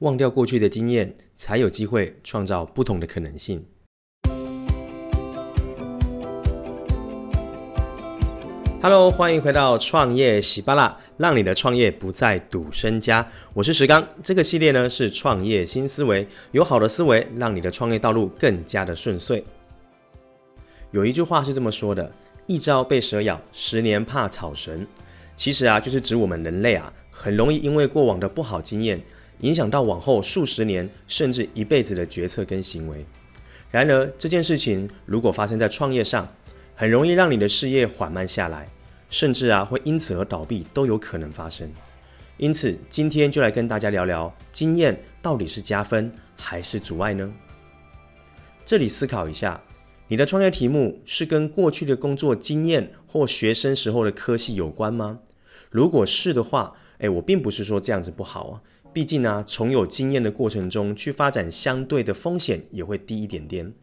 [0.00, 3.64] 忘掉过去的经验，才有机会创造不同的可能性。
[8.82, 13.26] Hello，欢迎回到创业喜巴拉，让你的创业不再赌身家。
[13.54, 19.42] 我是石刚，这个系列呢是创业新思维，有好的思维，让你的创业道路更加的顺遂。
[20.90, 22.12] 有一句话是这么说的：
[22.46, 24.86] 一朝被蛇咬，十年怕草绳。
[25.34, 29.02] 其实啊，就是指我们人类啊，很容易因为过往的不好经验，
[29.40, 33.04] 影响到往后数十年甚至一辈子的决策跟行为。
[33.70, 36.26] 然而，这件事情如果发生在创业上，
[36.74, 38.68] 很容易让你的事业缓慢下来，
[39.10, 41.70] 甚至啊会因此而倒闭都有可能发生。
[42.38, 47.32] 因此，今天就来跟大家聊聊，经验到底是加分还是阻碍呢？
[48.64, 49.60] 这里思考一下，
[50.08, 55.20] 你的创业题目是跟过去的工作经验或学生时候的科系有关吗？
[55.70, 58.60] 如果是的话，诶，我并不是说这样子不好啊。
[58.96, 63.74] 毕竟呢，从有经验的过程中去发展，相对的风险也会低一点点。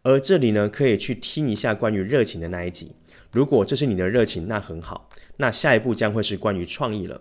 [0.00, 2.92] 而这里呢，可以去听一下关于热情的那一集。
[3.30, 5.10] 如果这是你的热情，那很好。
[5.36, 7.20] 那下一步将会是关于创意了。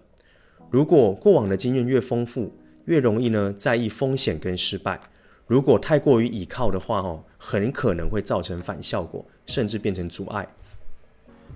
[0.70, 5.02] 如果过往的经验越丰富，越容易呢在意风险跟失败。
[5.46, 10.48] 如果太过于倚靠的话，哦，很可能会造成反效果，甚至变成阻碍。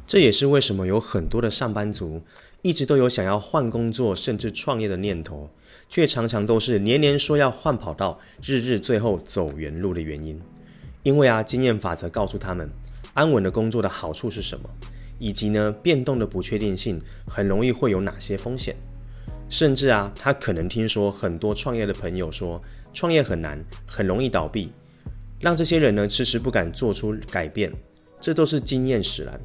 [0.09, 2.19] 这也是为什么有很多的上班族
[2.63, 5.47] 一直都有想要换工作甚至创业的念头，
[5.87, 10.41] 却常常都是年年说要换跑道，日日最后走原路的原因。
[11.03, 12.67] 因为啊，经验法则告诉他们，
[13.13, 14.67] 安稳的工作的好处是什么，
[15.19, 18.75] 以及呢，变动的不确定性很容易会有哪些风险。
[19.47, 22.59] 甚至啊，他可能听说很多创业的朋友说，
[22.95, 24.71] 创业很难，很容易倒闭，
[25.39, 27.71] 让这些人呢迟迟不敢做出改变，
[28.19, 29.39] 这都是经验使然。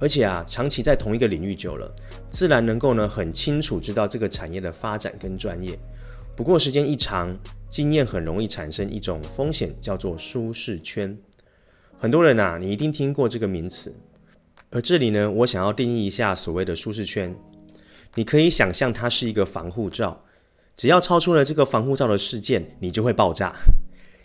[0.00, 1.92] 而且啊，长期在同一个领域久了，
[2.30, 5.78] 自然能够呢很清楚知道这个产业的发展跟专业。
[6.36, 7.36] 不过时间一长，
[7.68, 11.18] 经验很容易产生一种风险，叫做舒适圈。
[11.98, 13.92] 很多人啊，你一定听过这个名词。
[14.70, 17.34] 而这里呢，我想要定义一下所谓的舒适圈。
[18.14, 20.24] 你可以想象它是一个防护罩，
[20.76, 23.52] 只要超出了这个防护罩的事件，你就会爆炸。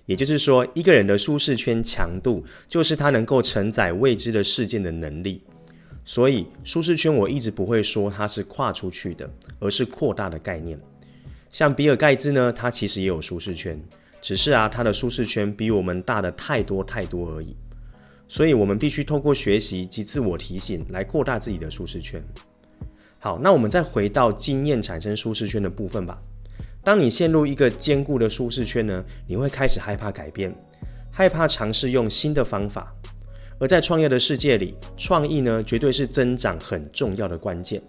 [0.06, 5.42] 也就是说，一个人的舒适圈强度，就是他能够承载未知的事件的能力。
[6.06, 10.80] 所以，舒适圈我一直不会说它是跨出去的，而是扩大的概念。
[11.52, 13.80] 像比尔盖茨呢，他其实也有舒适圈，
[14.22, 17.56] 只是啊，他的舒适圈比我们大的太多太多而已。
[18.28, 22.24] 所以我们必须透过学习及自我提醒来扩大自己的舒适圈。
[23.20, 26.20] 好，那我们再回到经验产生舒适圈的部分吧。
[26.84, 30.54] 当你陷入一个坚固的舒适圈呢，你会开始害怕改变，
[31.12, 32.94] 害怕尝试用新的方法。
[33.60, 37.82] 而在创业的世界里，创意呢，绝对是增长很重要的关键。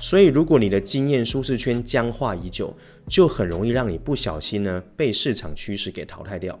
[0.00, 2.74] 所以，如果你的经验舒适圈僵化已久，
[3.06, 6.58] 就很容易让你不小心呢被市场趋势给淘汰掉。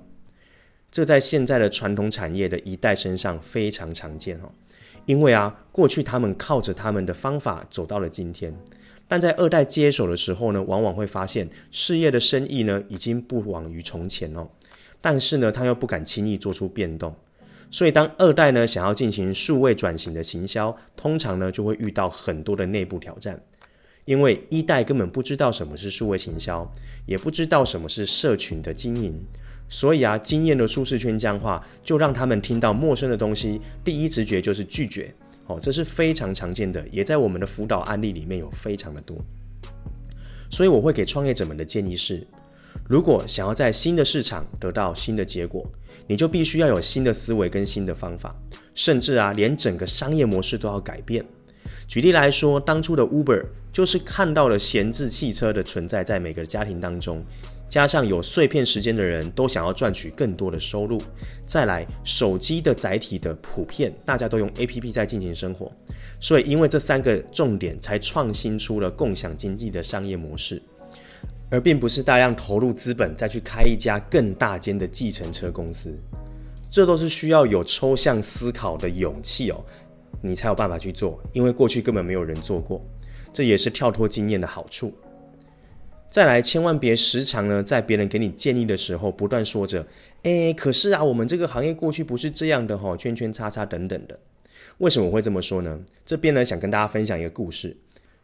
[0.90, 4.50] 这在现在的传统产业的一代身上非常常见哦。
[5.06, 8.54] 因为啊，过去他们靠着他们的方法走到了今天，
[9.08, 14.46] 但在二代接手的时候呢，往往会发现事业的生意呢已经不往于从前哦。
[15.00, 17.14] 但是呢，他又不敢轻易做出变动。
[17.70, 23.40] 所以，当二代呢想要进行数位转型的行销，通常呢就会遇到很多的内部挑战，
[24.04, 26.68] 因为一代根本不知道什么是数位行销，
[27.06, 29.14] 也不知道什么是社群的经营，
[29.68, 35.14] 所以啊，经验的舒适圈僵化，就让他们听到陌生的东西，第一直觉就是拒绝。
[35.46, 39.16] 哦，这是非常常见的，也在我们的辅导案例里面有非常的多。
[40.48, 42.24] 所以，我会给创业者们的建议是，
[42.90, 45.64] 如果想要在新的市场得到新的结果，
[46.08, 48.34] 你就必须要有新的思维跟新的方法，
[48.74, 51.24] 甚至啊，连整个商业模式都要改变。
[51.86, 57.22] 举例来说，当初的 Uber 就是看到了闲置汽车的存在在每个家庭当中，
[57.68, 61.00] 加上有碎片时间的人都想要赚取更多的收入，
[61.46, 65.70] 再来手机的载体的普遍，大家都用 APP 在进行生活，
[66.18, 70.60] 所以因为这三个重点，才创新出了共享经济的商业模式。
[71.50, 75.92] 而并不是大量投入资本再去开一家更大间的计程车公司，
[76.70, 79.60] 这都是需要有抽象思考的勇气哦，
[80.22, 82.80] 你才有办法去做，因为过去根本没有人做过，
[83.32, 84.94] 这也是跳脱经验的好处。
[86.08, 89.86] 再来，千万别时常呢在别人给你建议的时候，不断说着
[90.22, 94.18] “诶，可是啊，我们这个行业过去不是这样的哈，圈圈叉叉等等的”。
[94.78, 95.80] 为什么我会这么说呢？
[96.04, 97.76] 这边呢想跟大家分享一个故事。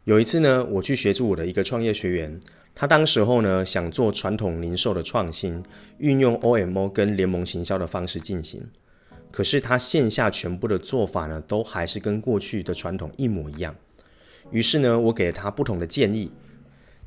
[0.07, 2.39] 有一次呢，我去协助我的一个创业学员。
[2.77, 5.61] 他当时候呢，想做传统零售的创新，
[5.99, 8.63] 运用 OMO 跟联盟行销的方式进行。
[9.33, 13.75] 可是他线下全部的做法呢，都还是跟过去的传统一模一样。
[14.53, 16.31] 于是呢，我给了他不同的建议。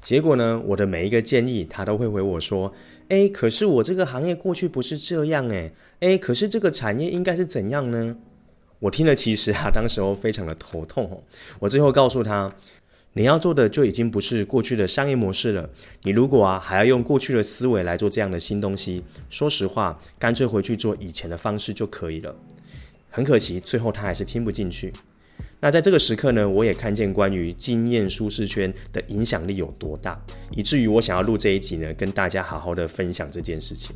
[0.01, 2.74] 结果呢，我的每一个建议，他都会回我说
[3.07, 8.18] ：“诶，可是我这个行业过去不是这样诶，诶，可是这个产业应该是怎样呢？”
[8.80, 11.22] 我听了，其实啊，当时候非常的头痛。
[11.60, 12.50] 我最后告诉他
[13.13, 15.69] ：“你要做的就已经不是过去的商业模式了。
[16.03, 22.35] 你如果啊还要用过去的思维来做这样的新东西，说实话，干脆回去做以前的方式就可以了。”
[23.11, 24.94] 很可惜，最后他还是听不进去。
[25.59, 30.17] 那在这个时刻呢，我也看见关于经验舒适圈的影响力有多大，
[30.51, 33.95] 以至于我想要录这一集呢，跟大家好好的分享这件事情。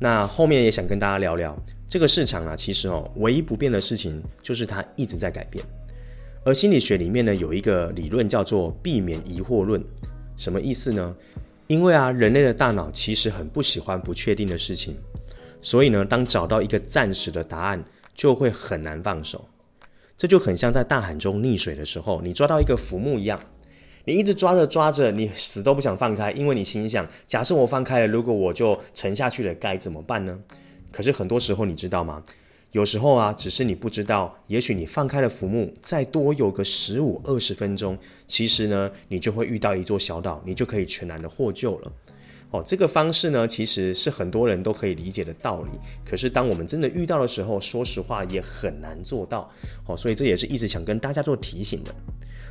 [0.00, 1.56] 那后面也想跟大家聊聊
[1.86, 5.64] 这个市场啊，其实哦，唯一不变的事情就是它一直在改变。
[6.42, 9.82] 而心理学里面呢，有一个理论叫做避免疑惑论，
[10.38, 11.14] 什么意思呢？
[11.66, 14.96] 因为啊，人类的大脑其实很不喜欢不确定的事情，
[15.60, 17.84] 所以呢，当找到一个暂时的答案，
[18.14, 19.46] 就会很难放手。
[20.16, 23.38] 这就很像在大海中溺水的时候，你抓到一个浮木一样，
[24.06, 30.38] 你一直抓着抓着，你死都不想放开，因为你心想：假设我放开了，如果我就沉下去了，该怎么办呢？
[30.90, 32.22] 可是很多时候，你知道吗？
[32.72, 41.92] 有时候啊，只是你不知道，也许你放开了浮木，再多游个十五二十分钟，其实呢，你就会遇到一座小岛，你就可以全然的获救了。
[42.52, 45.70] 哦，这个方式呢，其实是很多人都可以理解的道理。
[46.04, 49.50] 可是当我们真的遇到的时候，说实话也很难做到。
[49.86, 51.92] 哦，所以这也是一直想跟大家做提醒的。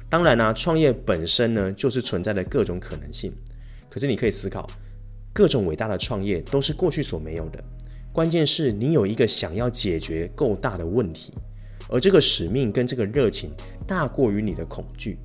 [0.09, 3.31] 当然呢，创业本身呢，就是存在的各种可能性。
[3.89, 4.69] 可是你可以思考，
[5.31, 7.63] 各种伟大的创业都是过去所没有的。
[8.19, 11.31] 关键是你有一个想要解决够大的问题，
[11.87, 13.49] 而这个使命跟这个热情
[13.87, 15.17] 大过于你的恐惧。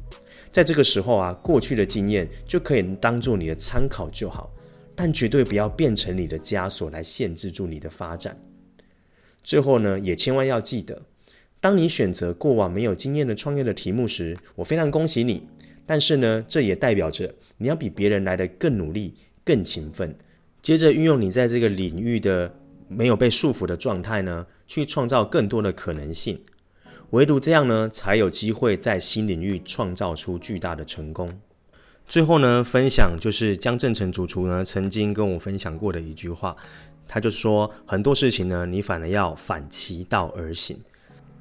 [0.52, 4.48] 在这个时候啊，过去的经验就可以当做你的参考就好。
[4.94, 8.40] 但绝对不要变成你的枷锁来限制住你的发展。
[9.42, 11.02] 最后呢，也千万要记得，
[11.60, 15.48] 当你选择过往没有经验的创业的题目时，我非常恭喜你。
[15.84, 19.14] 但是呢，这也代表着你要比别人来得更努力、
[19.44, 20.16] 更勤奋。
[20.62, 22.54] 接着运用你在这个领域的
[22.88, 26.40] 没有被束缚的状态呢，去创造更多的可能性。
[27.10, 31.40] 唯独这样呢，才有机会在新领域创造出巨大的成功。
[32.06, 36.54] 最后呢，分享就是江正成主厨呢曾经跟我分享过的一句话，
[37.06, 40.78] 他就说很多事情呢，你反而要反其道而行。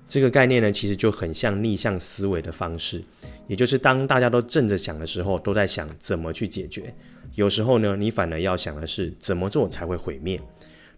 [0.07, 3.03] 这个概念呢，其实就很像逆向思维的方式，
[3.47, 6.93] 也就是当大家都正着想的时候，都在想怎么去解决。
[7.35, 10.39] 有时候呢，你反而要想的是怎么做才会毁灭。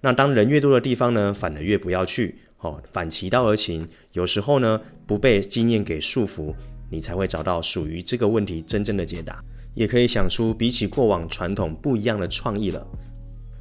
[0.01, 2.35] 那当人越多的地方呢，反而越不要去。
[2.59, 3.87] 哦，反其道而行。
[4.13, 6.53] 有时候呢，不被经验给束缚，
[6.89, 9.43] 你才会找到属于这个问题真正的解答。
[9.73, 12.87] 也可以想出比起过往传统不一样的创意了。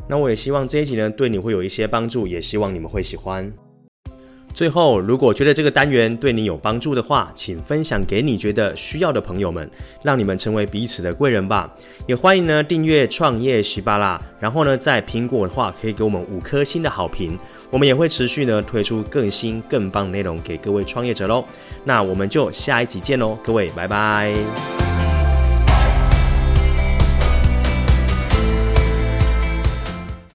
[0.08, 3.52] 那我也希望这一集呢，对你会有一些帮助，也希望你们会喜欢。
[4.54, 9.68] 最后，如果觉得这个单元对你有帮助的话，请分享给你觉得需要的朋友们，
[10.02, 11.74] 让你们成为彼此的贵人吧。
[12.06, 17.36] 也欢迎呢订阅创业喜巴拉，然后呢在苹果的话可以给我们五颗星的好评。
[17.68, 21.44] 我们也会持续呢推出更新更棒的内容给各位创业者喽。
[21.82, 24.83] 那我们就下一集见喽，各位拜拜。